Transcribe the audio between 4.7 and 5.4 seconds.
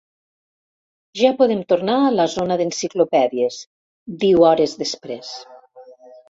després.